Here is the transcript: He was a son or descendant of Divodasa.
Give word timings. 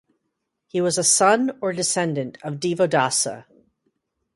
He 0.65 0.81
was 0.81 0.97
a 0.97 1.03
son 1.03 1.55
or 1.61 1.73
descendant 1.73 2.39
of 2.41 2.55
Divodasa. 2.55 3.45